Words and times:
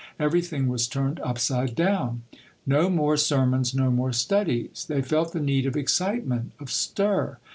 Everything 0.19 0.65
was 0.67 0.87
turned 0.87 1.19
upside 1.19 1.75
down. 1.75 2.23
No 2.65 2.89
more 2.89 3.17
sermons, 3.17 3.75
no 3.75 3.91
more 3.91 4.11
studies! 4.11 4.83
They 4.89 5.03
felt 5.03 5.31
the 5.31 5.39
need 5.39 5.67
of 5.67 5.77
excitement, 5.77 6.53
of 6.59 6.71
stir. 6.71 7.37